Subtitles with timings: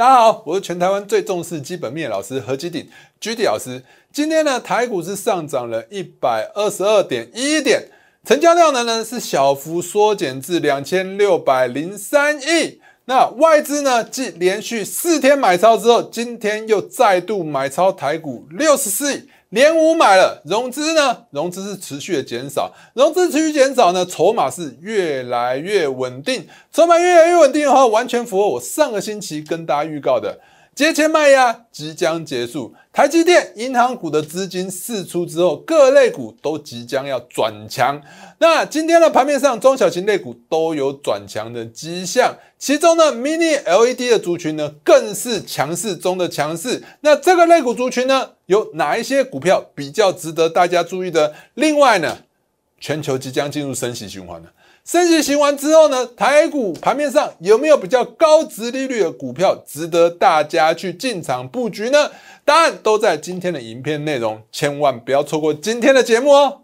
[0.00, 2.88] 大家好，我是全台湾最重视基本面老师何基鼎
[3.20, 3.82] G D 老师。
[4.10, 7.86] 今天呢，台股是上涨了一百二十二点一点，
[8.24, 12.80] 成交量呢呢是小幅缩减至两千六百零三亿。
[13.04, 19.28] 那外资呢，继连续四天买超之后，今天又再度买超台股六十四亿。
[19.50, 21.26] 连五买了，融资呢？
[21.30, 30.40] 融资是持续的减少，融资持续减少呢，筹码是越来越稳定，筹码越来越稳定的话，完全符合我上个星期跟大家预告的。
[30.72, 38.02] 节前卖压即将结束，台积电、银行股的资金释出之后，各类股都即将要转强。
[38.38, 46.82] 那今天的盘面上，中小型类股都有转强的迹象，其中呢，Mini LED 的族群呢，更是强势中的强势。
[47.02, 51.32] 那这个类股族群呢，有哪一些股票比较值得大家注意的？
[51.54, 52.18] 另外呢，
[52.80, 54.50] 全球即将进入升息循环了。
[54.84, 62.10] 升息行完之后呢，台股盘面上有没有比较高值利率的股票值得大家去进场布局呢？
[62.44, 66.62] 答案都在今天的影片内容，千万不要错过今天的节目哦。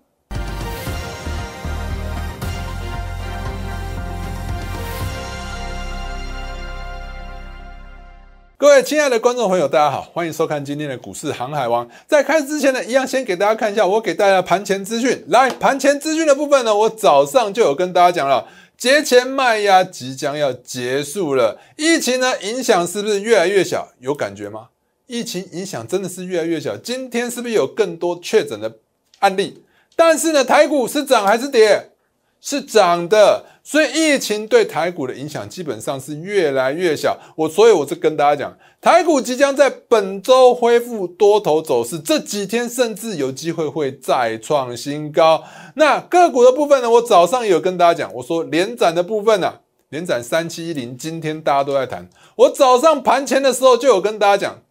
[8.59, 11.87] 各位亲爱的观众朋友，大家好，欢迎收看今天的股市航海王。
[12.07, 15.23] 在开始之前呢，一样先给大家看一下我给大家盘前资讯。
[15.29, 21.61] 来，盘前资讯的部分呢，我早上就有跟大家讲了，节前卖压即将要结束了。
[21.77, 23.89] 疫情呢影响是不是越来越小？
[24.01, 24.69] 有感觉吗？
[25.07, 26.75] 疫情影响真的是越来越小。
[26.79, 28.73] 今天是不是有更多确诊的
[29.19, 29.62] 案例？
[29.95, 31.91] 但是呢，台股是涨还是跌？
[32.47, 37.19] 是涨的，所以疫情对台股的影响基本上是越来越小。
[37.35, 45.43] 我所以我是跟大家讲，台股即将在本周恢复多头走势，这几天甚至有机会会再创新高。
[45.75, 46.89] 那个股的部分呢？
[46.89, 49.53] 我早上也有跟大家讲，我说连涨的部分呢，
[49.89, 52.09] 连涨三七一零，今天大家都在谈。
[52.37, 54.66] 我早上盘前的时候就有跟大家讲。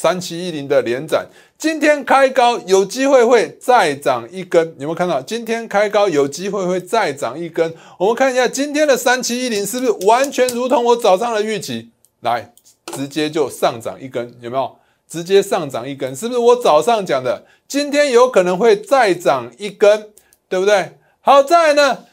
[0.00, 1.26] 三七一零的连涨，
[1.58, 5.20] 今天开高有机会会再涨一根，有没有看到？
[5.20, 7.74] 今天开高有机会会再涨一根。
[7.98, 11.90] 我们看一下今天的三七一零是不是完全如同我早上的预期？
[12.20, 12.52] 来，
[12.94, 14.76] 直接就上涨一根，有没有？
[15.08, 17.44] 直接上涨一根，是不是我早上讲的？
[17.66, 20.10] 今天有可能会再涨一根，
[20.48, 20.96] 对不对？
[21.20, 22.04] 好在呢，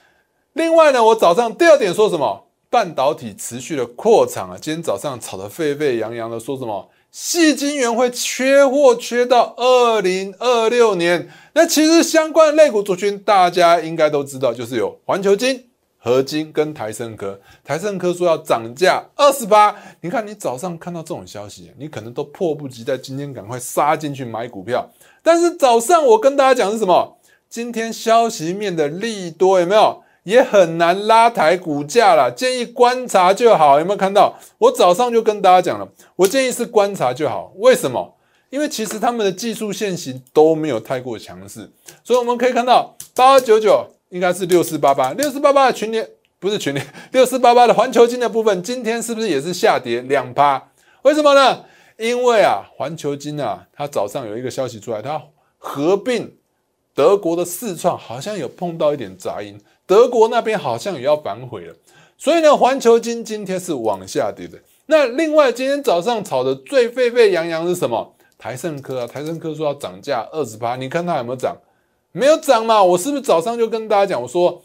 [0.54, 2.45] 另外呢，我早上第二点说什么？
[2.75, 6.90] 半导体持续的扩产啊，今天早上炒得沸沸扬扬的，说什么？
[7.09, 11.30] 细晶圆会缺货，缺到二零二六年。
[11.53, 17.40] 那其实相关的类股族群，大家应该都知道，就是有环球金、合金跟台盛科。
[17.64, 24.85] 台盛科说要涨价二十八，你看你早上看到这种消息，你可能都迫不及待，今天赶快杀进去买股票。
[25.24, 27.18] 但是早上我跟大家讲是什么？
[27.47, 30.03] 今天消息面的利多有没有？
[30.25, 33.80] 也很难拉抬股价了，建议观察就好。
[33.80, 34.38] 有没有看到？
[34.58, 35.88] 我早上就跟大家讲了，
[36.18, 37.53] 我建议是观察就好。
[37.58, 38.16] 为什么？
[38.50, 41.69] 因为其实他们的技术线型都没有太过强势，
[42.03, 46.08] 所以我们可以看到八二九九应该是六四八八，六四八八的群联
[46.40, 50.72] 不是群联， 六四八八的环球金的部分，今天是不是也是下跌两趴？
[51.03, 51.64] 为什么呢？
[51.97, 55.22] 因为啊，环球金啊，它早上有一个消息出来，它
[55.58, 56.35] 合并
[56.94, 59.59] 德国的四创，好像有碰到一点杂音。
[59.88, 61.75] 德国那边好像也要反悔了，
[62.18, 64.57] 所以呢，环球金今天是往下跌的。
[64.88, 68.16] 那另外今天早上炒的最沸沸扬扬是什么？
[68.38, 71.56] 台盛科啊，台盛科说要涨价二十八，你看它有没有涨？
[72.12, 72.84] 没有涨嘛？
[72.84, 74.62] 我是不是早上就跟大家讲，我说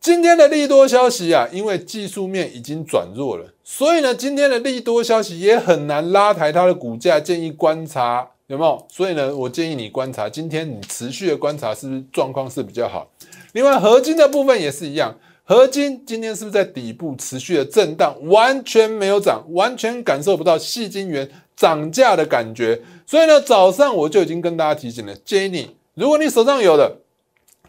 [0.00, 8.86] 今天的利多消息啊，因为技术面已经转弱了，所以呢，今天的利多消息也很难拉抬它的股价，建议观察有没有？
[8.88, 13.10] 所以呢，我建议你观察，今天你持续的观察是不是状况是比较好？
[13.56, 22.82] 另外，合金的部分也是一样，合金今天是不是在底部持续的震荡，完全没有涨，完全感受不到细晶元涨价的感觉。
[23.06, 26.98] 所以呢，早上我就已经跟大家提醒了，建议你，如果你手上有的，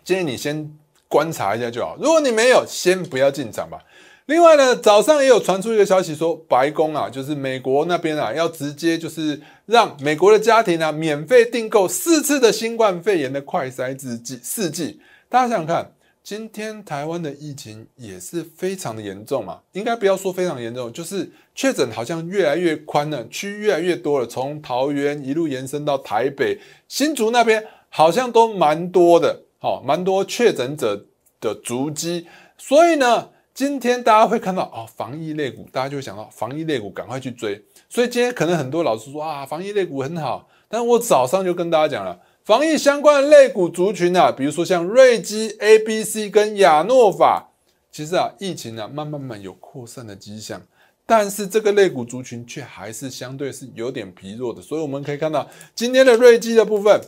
[0.03, 0.70] 建议你先
[1.08, 3.80] 观察一下就好；如果你没有，先不要进场吧。
[4.26, 15.00] 另外呢，早上也有传出一个消息说，白宫啊，就是美国那边啊，要直接就是让美国的家庭啊，免费订购四次的新冠肺炎的快筛制剂试剂。
[15.29, 15.91] 大家想想看，
[16.24, 19.59] 今天台湾的疫情也是非常的严重嘛？
[19.74, 26.58] 应该不要说非常严重，就是确诊好像越来越宽了，区越来越多了，从桃园一路延伸到台北、
[26.88, 31.06] 新竹那边，好像都蛮多的，好，蛮多确诊者
[31.41, 32.26] 的足迹。
[32.58, 37.62] 所以呢，今天大家会看到哦，防疫类股，大家就会想到防疫类股，赶快去追。
[37.90, 42.18] 所以今天可能很多老师说啊，防疫类股很好，但我早上就跟大家讲了。
[42.47, 47.49] 防疫相关的类股族群啊，比如说像瑞基、A、B、C 跟亚诺法，
[47.91, 50.61] 其实啊，疫情啊，慢慢慢有扩散的迹象。
[51.05, 55.46] 但是这个类股族群却还是相对是有点疲弱的，所以我们可以看到
[55.76, 57.02] 今天的瑞基的部分，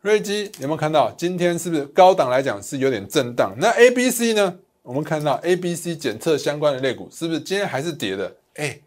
[0.00, 3.54] 瑞基有没有看到今天是不是高档来讲是有点震荡？
[3.56, 4.58] 那 A、B、C 呢？
[4.82, 8.34] 我们看到 A、B、C 检测相关的类股是不是今天还是跌的？
[8.54, 8.80] 哎，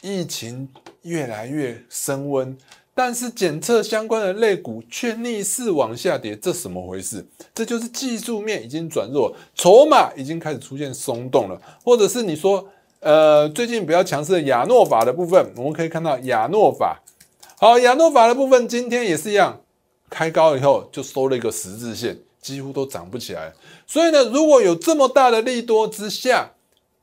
[0.00, 0.70] 疫情
[1.02, 2.56] 越来越升温。
[2.94, 7.26] 但是检测相关的类股却逆势往下跌，这怎么回事？
[7.54, 12.68] 这就是技术面已经转弱，筹码已经开始出现松动了，或者是你说，
[13.00, 17.00] 呃，最近比较强势的亚诺法的部分，我们可以看到亚诺法，
[17.56, 19.60] 好，亚诺法的部分今天也是一样，
[20.10, 23.54] 开高以后就收了一个十字线，几乎都涨不起来。
[23.86, 26.52] 所以呢，如果有这么大的利多之下，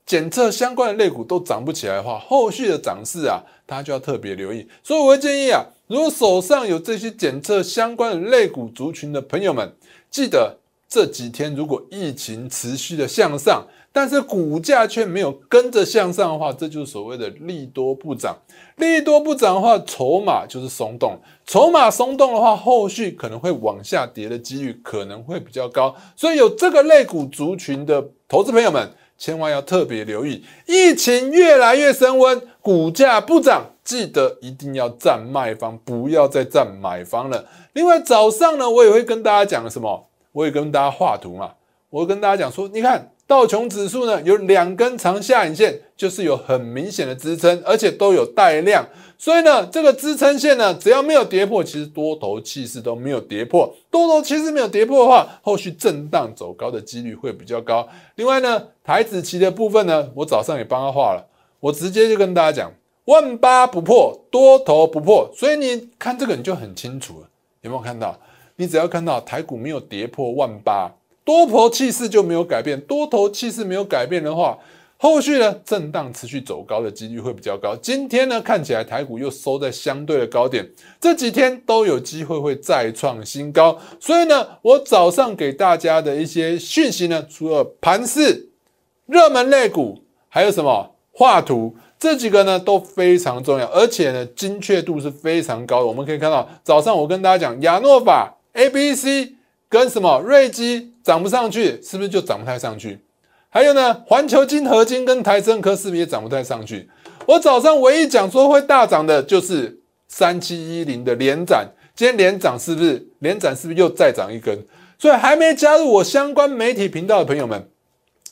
[0.09, 4.67] 检测相关的类股都涨不起来的话，后续的涨势啊，大家就要特别留意。
[4.83, 5.63] 所以我会建议啊。
[5.85, 9.71] 如果手上有这些检测相关的类股族群的朋友们，
[10.09, 10.57] 记得
[10.87, 18.35] 这几天如果疫情持续的向上，但是股价却没有跟着向上的话，这就是所谓的利多不涨。
[18.77, 21.19] 利多不涨的话，筹码就是松动。
[21.45, 25.95] 筹码松动的话，后续可能会往下跌的几率可能会比较高。
[26.15, 28.89] 所以有这个类股族群的投资朋友们。
[29.19, 37.45] 千万要特别留意，疫情越来越升温，股价不涨，记得一定要站卖方，不要再站买方了。
[37.73, 40.09] 另外早上呢，我也会跟大家讲什么？
[40.31, 41.51] 我也跟大家画图嘛，
[41.91, 43.11] 我跟大家讲说，你看。
[43.29, 48.83] 道琼指数呢有两根长下影线，就是有很明显的支撑，而且都有带量，
[49.19, 57.87] 所以呢，这个支撑线呢只要没有跌破，其实多头气势都没有跌破，多头气势没有跌破的话，后续震荡走高的几率会比较高。
[58.15, 61.23] 另外呢，台子期的部分呢，我早上也帮他画了，
[61.59, 62.71] 我直接就跟大家讲，
[63.05, 67.29] 万八不破，多头不破，所以你看这个你就很清楚了，
[67.61, 68.19] 有没有看到？
[68.55, 70.91] 你只要看到台股没有跌破万八。
[71.29, 74.57] 多头气势就没有改变，多头气势没有改变的话，
[74.97, 77.75] 后续呢震荡持续走高的几率会比较高。
[77.75, 80.67] 今天呢看起来台股又收在相对的高点，
[80.99, 83.77] 这几天都有机会会再创新高。
[83.99, 88.49] 所以呢，我早上给大家的一些讯息呢，除了盘势、
[89.05, 95.85] 热门类股，还有什么画图这几个呢都非常重要，而且呢精确度是非常高的。
[95.85, 99.35] 我们可以看到，早上我跟大家讲亚诺法 A、B、C。
[99.69, 102.99] 跟什么瑞基涨不上去，是不是就涨不太上去？
[103.49, 106.89] 还有呢，环球金合金跟台升科是不是也涨不太上去？
[107.27, 113.07] 我早上唯一讲说会大涨的就是三七一零的连展，今天连涨是不是？
[113.19, 114.57] 连展是不是又再涨一根？
[114.97, 117.69] 所以还没加入我相关媒体频道的朋友们，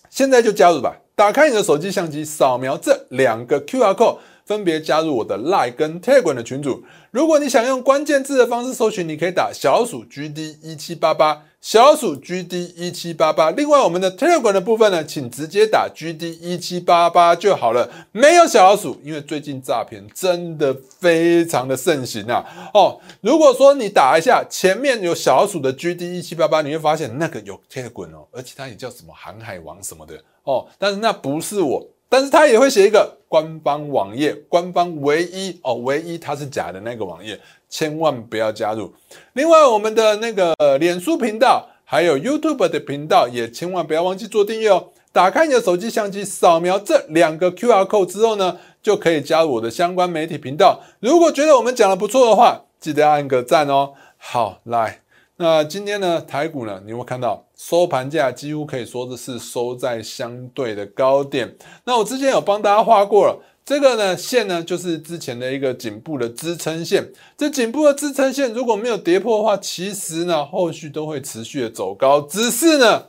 [0.10, 0.98] 现在就加入吧！
[1.16, 4.18] 打开你的手机相机，扫描这两个 Q R code。
[4.47, 6.81] 分别加入我的 Line 跟 Telegram 的群组。
[7.11, 13.51] 如果你想用关键字的方式搜寻，你可以打小鼠 GD 一七八八，小鼠 GD 一七八八。
[13.51, 22.45] 另外，我们的 Telegram 的部分呢，请直接打 GD 一七八八就好了，没有小老鼠，因为最近诈骗真的非常的盛行啊。
[22.73, 31.85] 哦，如果说你打一下前面有小老鼠的 GD 一七八八，你会发现那个有 Telegram 哦，而且它也叫什么航海王什么的哦，但是那不是我。
[32.09, 37.39] 但是他也会写一个官方网页，官方唯一哦，唯一它是假的那个网页，
[37.69, 38.94] 千万不要加入。
[39.33, 44.89] 另外，我们的那个脸书频道，还有 YouTube 的频道，也千万不要忘记做订阅哦。
[45.12, 50.81] 打开你的手机相机，扫描这两个 QR code 之后呢，就可以加入我的相关媒体频道。
[51.00, 53.93] 如果觉得我们讲的不错的话，记得按个赞哦。
[54.17, 55.01] 好，来。
[55.39, 61.56] 那今天呢，台股呢，你会看到收盘价几乎可以说的是收在相对的高点。
[61.84, 67.08] 那我之前有帮大家画过了，这个呢线呢就是之前的一个颈部的支撑线。
[67.38, 72.20] 这颈部的支撑线如果没有跌破的话，其实呢后续都会持续的走高。
[72.22, 73.03] 只是呢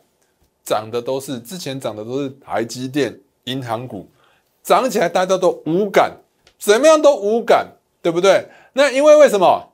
[0.63, 4.07] 涨的都是之前涨的都是台积电、银行股，
[4.63, 6.15] 涨起来大家都无感，
[6.59, 7.69] 怎么样都无感，
[8.03, 8.47] 对不对？
[8.75, 9.68] 那因为为什么？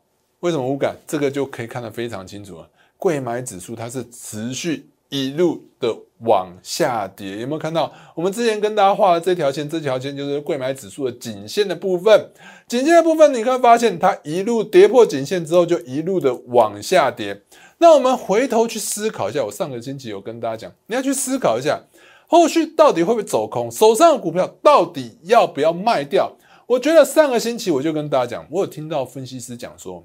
[0.45, 0.95] 为什么无感？
[1.07, 2.69] 这个就可以看得非常清楚了。
[2.99, 7.91] 贵买指数它是持续一路的往下跌，有没有看到？
[8.15, 12.31] 我们之前跟大家画的这条线，这条线就是贵买指数的颈线的部分。
[12.69, 17.41] 颈线的部分，你会发现它一路跌破颈线之后，就一路的往下跌。
[17.79, 21.81] 那我们回头去思考一下，我上个星期有跟大家讲，你要去思考一下，
[22.27, 23.71] 后续到底会不会走空？
[23.71, 26.31] 手上的股票到底要不要卖掉？
[26.67, 30.05] 我觉得上个星期我就跟大家讲，我有听到分析师讲说。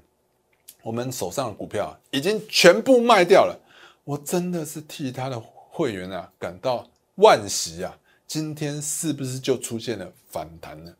[0.82, 3.58] 我们手上的股票已经全部卖掉了，
[4.04, 7.96] 我真的是替他的会员啊感到惋惜啊！
[8.26, 10.92] 今天是不是就出现了反弹呢？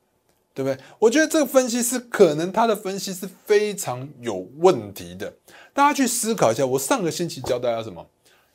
[0.53, 0.79] 对不对？
[0.99, 5.33] 我觉得这个分析师可能他的分析是非常有问题的。
[5.73, 8.05] 大家去思考一下，我上个星期教大家什么？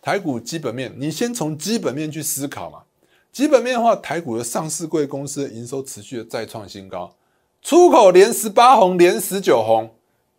[0.01, 2.83] 台股基本面，你先从基本面去思考嘛。
[3.31, 7.15] 基本面的话，台股的上市贵公司营收持续的再创新高，
[7.61, 9.89] 出口连十八红，连十九红，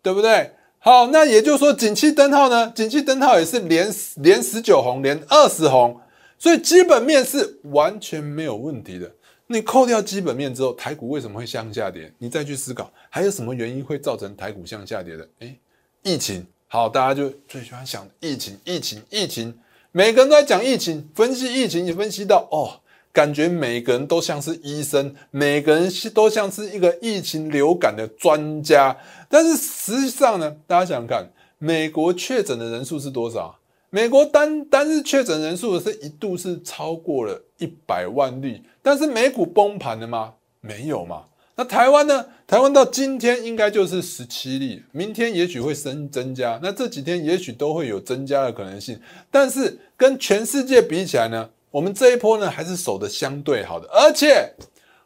[0.01, 0.51] 对不对？
[0.79, 2.71] 好，那也就是说，景气灯号呢？
[2.71, 5.99] 景气灯号也是连连十九红，连二十红，
[6.37, 9.11] 所以基本面是完全没有问题的。
[9.47, 12.13] 你扣掉基本面之后，台股为什么会向下跌？
[12.19, 15.27] 你再去思考，还有什么原因会造成台股向下跌的？
[15.39, 15.57] 诶，
[16.03, 16.45] 疫情。
[16.67, 19.57] 好，大家就最喜欢想疫情，疫情，疫情，
[19.93, 22.81] 每个人都在讲疫情，分析疫情，也分析到哦，
[23.17, 28.95] 感觉每个人都像是医生，每个人都像是一个疫情流感的专家。
[29.27, 33.57] 但是实际上呢，大家想想看，美国确诊的人数是多少？
[33.89, 40.35] 美国单单日确诊人数是一度是超过了一百万例，但是美股崩盘了吗？
[40.61, 41.23] 没有嘛。
[41.55, 42.23] 那台湾呢？
[42.45, 48.99] 台湾到今天应该就是十七例，明天也许会增增加，那这几天也许都会有增加的可能性。
[49.31, 53.87] 但是跟全世界比起来呢，我们这一波呢还是守的相对好的。
[53.89, 54.51] 而且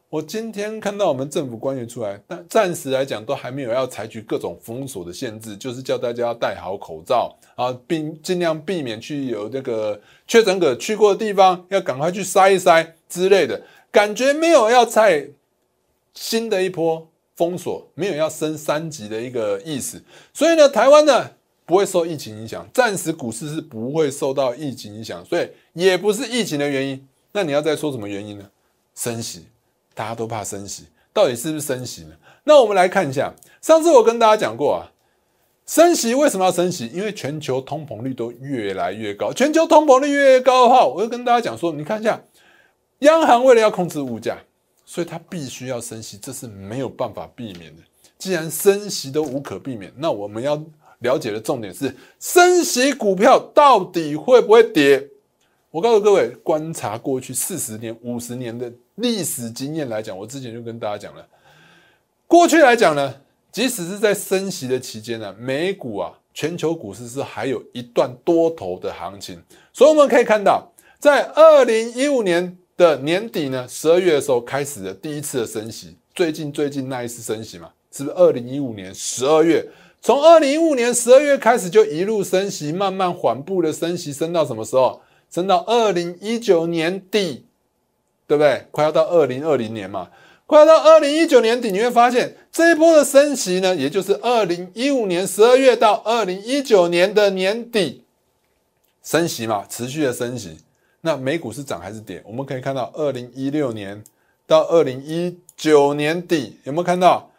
[0.08, 13.62] 我今天看到我们政府官员出来，但暂时来讲都还没有要采取各种封锁的限制，就是叫大家要戴好口罩啊，并尽量避免去有那个确诊者去过的地方，要赶快去筛一筛之类的，
[13.92, 15.28] 感觉没有要再
[16.14, 17.06] 新的一波。
[17.34, 21.32] 封锁没有要升三级的一个意思，所以呢，台湾呢
[21.66, 27.08] 不会受疫情影响，暂时股市是不会受到疫情影响，所以也不是疫情的原因。
[27.32, 28.50] 那你要再说什么原因呢？
[28.96, 29.46] 升息，
[29.94, 32.16] 大家都怕升息，到底是不是升息呢？
[32.44, 34.92] 那我们来看一下，上次我跟大家讲过啊，
[35.66, 36.88] 升息为什么要升息？
[36.88, 42.22] 因为全球通膨率都越来越高，全球通膨率越高的话，我就跟大家讲说，你看一下，
[43.00, 44.38] 央行为了要控制物价。
[44.84, 47.82] 所以它必须要升息，这是没有办法避免的。
[48.18, 50.62] 既然升息都无可避免，那我们要
[51.02, 55.08] 了解的重点是：升息股票到底会不会跌？
[55.70, 61.28] 我告诉各位，观察过去四十年、五十年的历史经验来讲，我之前就跟大家讲了，
[62.26, 63.14] 过去来讲呢，
[63.52, 69.40] 即使是在升息的期间呢，美股啊，全球股市是还有一段多头的行情。
[69.72, 72.58] 所以我们可以看到，在二零一五年。
[72.78, 79.64] 的年底呢，十二月的时候开始的第一次的升息，最近最近那一次升息嘛，是不是二零一五年十二月？
[80.02, 85.02] 从二零一五年十二月开始就一路升息，慢慢缓步的升息，升到什么时候？
[85.30, 87.46] 升到二零一九年底，
[88.28, 88.66] 对不对？
[88.72, 90.10] 快要到二零二零年嘛，
[90.48, 98.04] 快要到二零一九年底，你会发现这一波的升息呢，也就是二零一五年十二月到二零一九年的年底
[99.04, 100.58] 升息嘛，持续的升息。
[101.02, 102.22] 那美股是涨还是跌？
[102.26, 104.04] 我们可以看到，二零一六年
[104.46, 107.31] 到二零一九年底，有没有看到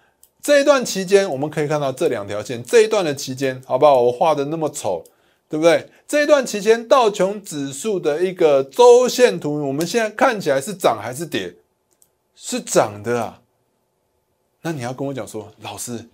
[0.42, 1.30] 这一段期间？
[1.30, 4.02] 我们可以看到这两条线，这一段的期间，好不好？
[4.02, 5.04] 我画的那么丑，
[5.48, 5.88] 对不对？
[6.08, 11.54] 这一段期间，道琼指数的一个周线图，我们现在看起来是涨还是跌？
[12.34, 13.40] 是涨的啊。
[14.62, 16.08] 那你要跟我讲说，老师。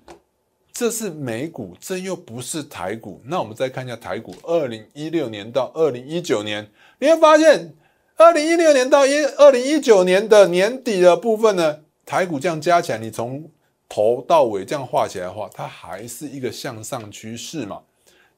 [0.70, 3.20] 这是美股，这又不是台股。
[3.24, 6.70] 那我们再看一下台股，二零一六年到二零一九年，
[7.00, 7.74] 你会发现，
[8.16, 13.50] 二零一六年到一二零一九年的年底的部分呢，台股这样加起来，你从
[13.88, 17.80] 头到尾这样画起来的话，它还是一个向上趋势嘛，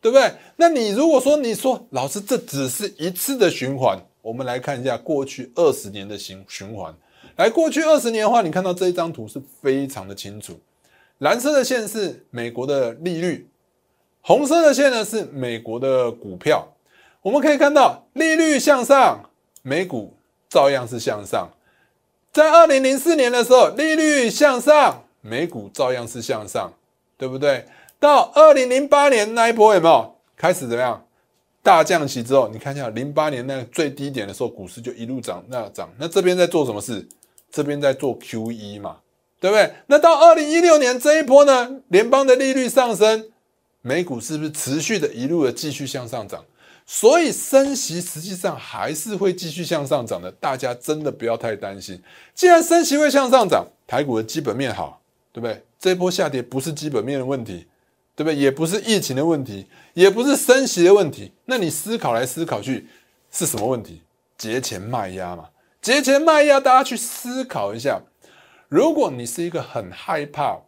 [0.00, 0.32] 对不对？
[0.56, 6.94] 那你如果说你说老师，这只是一次的循环，我们来看一下过去二十年的循循环。
[7.36, 10.58] 来，过去二十年的话，你看到这一张图是非常的清楚。
[11.18, 13.48] 蓝色的线是美国的利率，
[14.20, 16.66] 红色的线呢是美国的股票。
[17.22, 19.30] 我们可以看到，利率向上，
[19.62, 20.16] 美股
[20.48, 21.50] 照样是向上。
[22.32, 26.72] 在二零零四年的时候，利率向上，美股照样是向上，
[27.16, 27.64] 对不对？
[27.98, 31.04] 到二零零八年那一波有没有开始怎么样
[31.62, 35.88] 大降息之后，你看一下零八年那个最低点的时候，股市就一路涨，那涨。
[35.98, 37.06] 那这边在做什么事？
[37.50, 38.96] 这边在做 Q E 嘛。
[39.42, 39.72] 对不对？
[39.86, 43.30] 那到二零一六年这一波呢，联邦的利率上升，
[43.80, 46.44] 美股是不是持续的一路的继续向上涨？
[46.84, 51.98] 所以升息实际上还是会继续向上涨的，大家真的不要太担心。
[52.34, 54.99] 既然升息会向上涨，台股的基本面好，
[55.32, 55.62] 对不对？
[55.78, 57.66] 这波下跌不是基本面的问题，
[58.14, 58.36] 对不对？
[58.36, 61.32] 也不是疫情的问题，也不是升息的问题。
[61.46, 62.86] 那你思考来思考去，
[63.30, 64.02] 是什么问题？
[64.36, 65.48] 节前卖压嘛？
[65.80, 68.02] 节前卖压，大家去思考一下。
[68.68, 70.58] 如果你是一个很害怕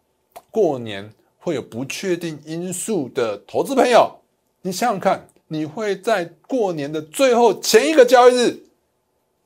[0.51, 4.21] 过年会有不确定因素的投资朋友，
[4.63, 8.65] 你想想看，你会在过年的最后前一个交易日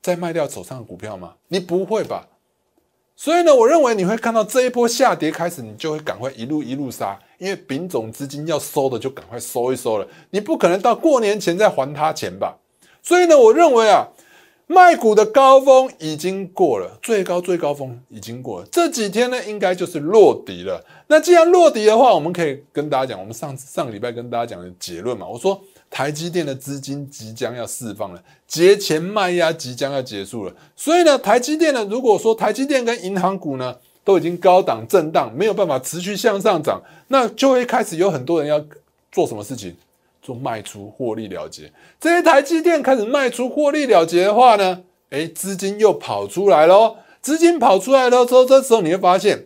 [0.01, 1.35] 再卖掉手上的股票吗？
[1.49, 2.27] 你不会吧？
[3.17, 12.57] 所以呢，我认为你会看到这一波下跌开始，你就会赶快一路一路杀，因为丙种资金要收的就赶快收一收了，你不可能到过年前再还他钱吧？
[13.01, 14.07] 所以呢，我认为啊。
[14.69, 20.83] 卖股的高峰已经过了，最高最高峰已经过了，这几天呢应该就是落底了。
[21.09, 25.59] 那既然落底的话，我们可以跟大家讲，我们上上个礼拜跟大家讲的结论嘛，我说
[25.89, 30.53] 台积电的资金即将要释放了，节前卖压即将要结束了。
[30.75, 33.73] 所以呢，台积电呢，如果说台积电跟银行股呢
[34.03, 38.61] 都已经高档震荡，没有办法持续向上涨，那就会开始有很多人要
[39.09, 39.73] 做什么事情？
[40.21, 41.71] 做卖出获利了结。
[42.01, 46.97] 这些台积电开始卖出获利了结的话呢，诶，资金又跑出来喽。
[47.21, 49.45] 资金跑出来了之后，这时候你会发现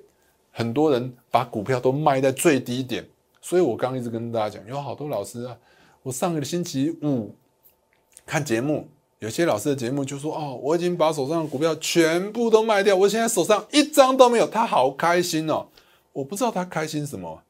[0.52, 1.14] 很多人。
[1.32, 3.08] 把股票都卖在最低点，
[3.42, 5.58] 所以我刚一直跟大家讲，有好多老师啊，
[6.04, 7.34] 我上个星期五
[8.26, 8.88] 看节目，
[9.20, 15.68] 有些老师的节目就说，哦，我已经把手上的股票全部都卖掉，我现在手上一张都没有，他好开心哦，
[16.12, 17.42] 我不知道他开心什么，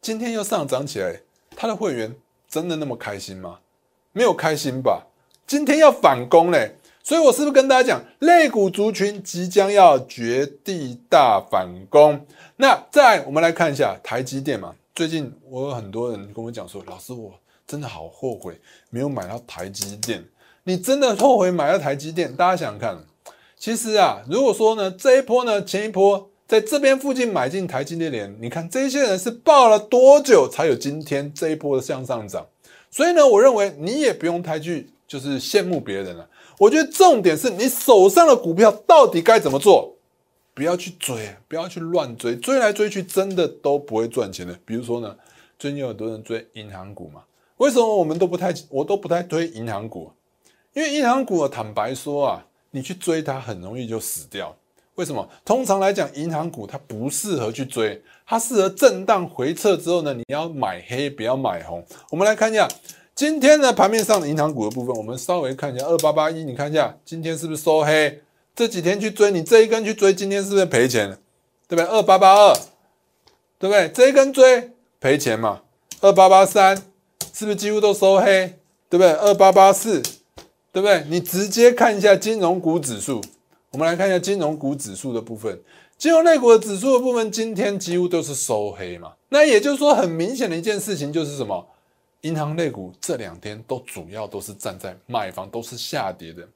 [0.00, 1.20] 今天又上涨起来，
[1.54, 2.14] 他的会员
[2.48, 3.60] 真的那么开心吗？
[4.12, 5.06] 没有开心吧？
[5.46, 6.76] 今天要反攻嘞，
[7.10, 12.24] 所以我是不是跟大家讲，类股族群即将要绝地大反攻？
[12.54, 14.76] 那再我们来看一下台积电嘛。
[14.94, 17.34] 最近我有很多人跟我讲说，老师我
[17.66, 20.24] 真的好后悔没有买到台积电。
[20.62, 22.32] 你真的后悔买到台积电？
[22.32, 23.04] 大家想想看，
[23.58, 32.46] 其实啊，如果说呢这一波呢前一波在这边附近买进台积电的人，你看这些人是抱了多久才有今天这一波的向上涨？
[32.88, 36.24] 所以呢，我认为你也不用太去就是羡慕别人了。
[36.56, 39.96] 我觉得重点是你手上的股票到底该怎么做。
[40.54, 44.56] 不要去追，不要去乱追，追来追去真的都不会赚钱的。
[44.64, 45.16] 比如说呢，
[45.58, 47.22] 最近有很多人追银行股嘛，
[47.56, 50.12] 为什么我们都不太，我都不太推银行股？
[50.74, 54.54] 因为银行股坦白说啊，你去追它很容易就死掉。
[54.96, 55.26] 为什么？
[55.44, 61.82] 通常来讲，银行股它不适合去追，它适合震荡回撤之后呢，你要买黑，不要买红。
[62.10, 62.68] 我们来看一下
[63.20, 68.22] 今天呢盘面上的银行股的部分，我们稍微看一下二八八一，你看一下今天是不是收黑？
[68.56, 71.18] 这几天去追，你这一根去追，今天是不是赔钱了？
[71.68, 71.84] 对不对？
[71.84, 72.54] 二八八二，
[73.58, 73.90] 对不对？
[73.90, 75.60] 这一根追赔钱嘛？
[76.00, 76.74] 二八八三
[77.34, 78.54] 是不是几乎都收黑？
[78.88, 79.12] 对不对？
[79.12, 80.00] 二八八四，
[80.72, 81.04] 对不对？
[81.10, 83.20] 你直接看一下金融股指数，
[83.72, 85.60] 我们来看一下金融股指数的部分，
[85.98, 89.12] 金融类股的指数的部分，今天几乎都是收黑嘛？
[89.28, 91.66] 那也就是说，很明显的一件事情就是什么？
[92.22, 96.46] 银行类股这两天都主要都是站在卖方，都是下跌的。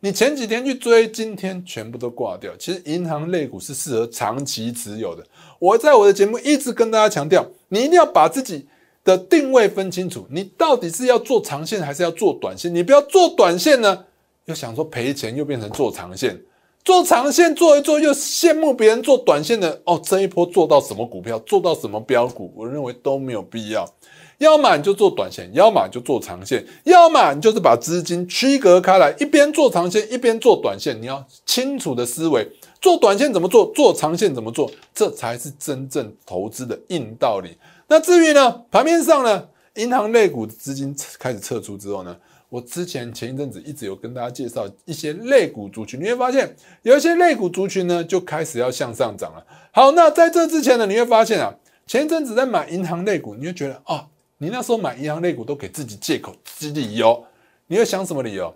[0.00, 2.52] 你前几天去追，今天全部都挂掉。
[2.58, 5.24] 其实银行类股是适合长期持有的。
[5.60, 8.66] 我在我的节目一直跟大家强调，你一定要把自己
[9.04, 12.74] 的定位分清楚，你到底是要做长线还是要做短线？
[12.74, 14.04] 你不要做短线呢，
[14.46, 16.36] 又想说赔钱，又变成做长线。
[16.84, 23.88] 做长线做一做，又羡慕别人做短线的哦，这一波做到什么股票，做到什么标股，我认为都没有必要。
[24.42, 31.00] 要么你就做短线，要么你就做长线，要么你就是把资金区隔开来，一边做长线，一边做短线。
[31.00, 32.50] 你要清楚的思维，
[32.80, 37.56] 做短线怎么做，做长线怎么做，这才是真正投资的硬道理。
[37.86, 42.16] 那至于呢，盘面上呢，银行类股的资金开始撤出之后呢，
[42.48, 49.46] 我之前前一阵子一直有跟大家介绍一些类股族群，你会发现有一些类股族群呢就开始要向上涨了。
[49.70, 51.54] 好，那在这之前呢，你会发现啊，
[51.86, 54.08] 前一阵子在买银行类股，你会觉得啊。
[54.42, 56.34] 你那时候买银行类股都给自己借口、
[56.74, 57.24] 理由，
[57.68, 58.52] 你会想什么理由？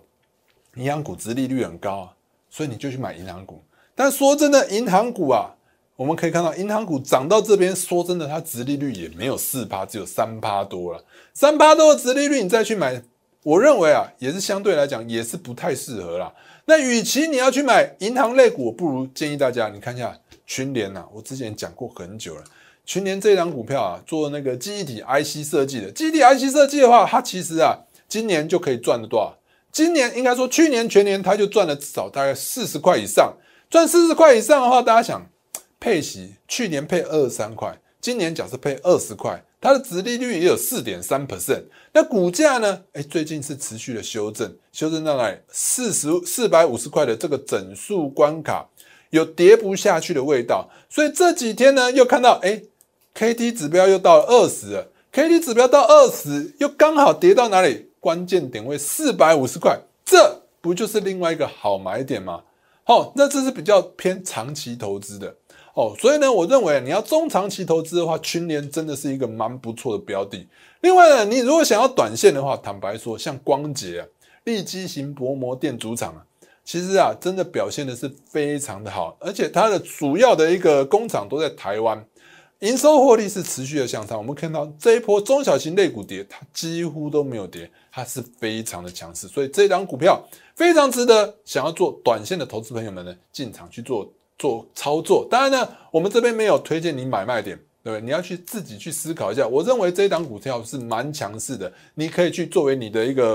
[0.75, 2.13] 银行股殖利率很高啊，
[2.49, 3.63] 所以你就去买银行股。
[3.95, 5.49] 但说真的，银行股啊，
[5.95, 11.01] 我们可以看到，银行股涨到这边，说真的，它殖利率也没有四趴，只有三趴多了。
[11.33, 13.01] 三趴多的殖利率，你再去买，
[13.43, 16.33] 我认为啊，也是相对来讲也是不太适合啦。
[16.65, 20.13] 那与其你要去买银行类股，我不如建议大家你看一下
[20.45, 22.43] 群联呐，我之前讲过很久了。
[22.87, 29.37] 群联这张股票啊，做那个记忆体 IC 设计的，记忆体 IC 设计的话，它其实啊，今年就可以赚了多少？
[29.73, 33.35] 今年应该说去年全年它就赚了至少大概四十块以上。
[33.69, 35.29] 赚四十块以上的话，大家想
[35.81, 41.63] 配息，去年配二十三块，今年假设配二十块，它的值利率也有四点三 percent。
[41.91, 42.83] 那股价呢？
[42.93, 45.41] 哎，最近是持续的修正，修正到来？
[45.49, 48.69] 四十四百五十块的这个整数关卡，
[49.09, 50.69] 有跌不下去的味道。
[50.89, 52.63] 所以这几天呢，又看到哎。
[53.17, 57.89] K D 指标又到了二十了，K D 指标到二十，又刚好跌到哪里？
[57.99, 59.75] 关键点位四百五十块，
[60.05, 62.43] 这不就是另外一个好买点吗？
[62.83, 65.35] 好，那这是比较偏长期投资的
[65.73, 70.47] 哦，所以呢，我认为你要中长期投资的话，群联真的是一个蛮不错的标的。
[70.81, 74.05] 另外呢，你如果想要短线的话，坦白说，像光捷啊、
[74.43, 76.21] 立基型薄膜电阻厂啊，
[76.63, 82.05] 其实啊，真的表现的是非常的好，而且它的主要的一个工厂都在台湾。
[82.59, 90.21] 营收获利是持续的向上，我们看到这一波中小型类股跌，它几乎都没有跌，它是非常的强势，所以这张股票
[90.55, 95.27] 非常值得想要做短线的投资朋友们呢进场去做做操作。
[95.29, 97.59] 当然呢，我们这边没有推荐你买卖点。
[97.83, 98.03] 对不对？
[98.03, 99.47] 你要去自己去思考一下。
[99.47, 103.33] 我认为这一档股票是蛮强势的，你可以去作为你的一个